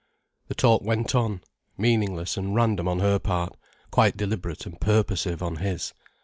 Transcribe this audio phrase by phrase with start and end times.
[0.47, 1.41] The talk went on,
[1.77, 3.55] meaningless and random on her part,
[3.91, 5.93] quite deliberate and purposive on his.